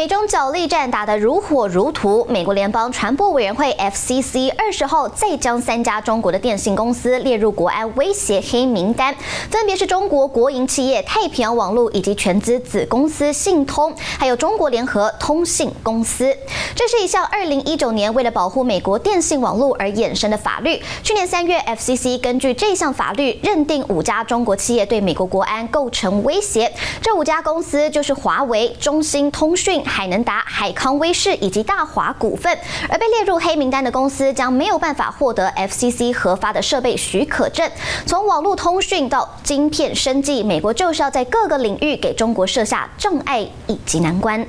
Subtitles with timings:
[0.00, 9.14] 美中角力战打得如火如荼，美国联邦传播委员会 FCC 二十号再将三家中国的电信公司列入国安威胁黑名单，
[9.50, 16.34] 分别是中国国营企业太平洋网络以及全资子公司信通，还有中国联合通信公司。
[16.74, 20.80] 这是一项二零一九年为了保护美国电信网络而衍生的法律。
[21.02, 26.72] 去年三月，FCC 根据这项法律认定五家中国企业对美国国安构成威胁，
[27.02, 29.84] 这五家公司就是华为、中兴通讯。
[29.90, 32.56] 海能达、海康威视以及大华股份，
[32.88, 37.68] 而被列入黑名单的公司将没有办法获得 FCC 核发的设备许可证。
[38.06, 44.46] 从网络通讯到晶片生技，美国就是要在各个领域给中国设下障碍以及难关。